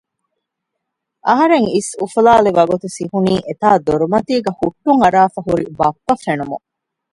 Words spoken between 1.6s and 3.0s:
އިސް އުފުލާލިވަގުތު